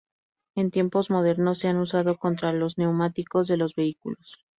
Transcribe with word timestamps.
En 0.55 0.71
tiempos 0.71 1.11
modernos 1.11 1.59
se 1.59 1.67
han 1.67 1.77
usado 1.77 2.17
contra 2.17 2.53
los 2.53 2.79
neumáticos 2.79 3.47
de 3.47 3.57
los 3.57 3.75
vehículos. 3.75 4.43